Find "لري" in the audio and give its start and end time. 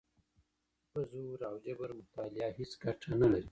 3.33-3.47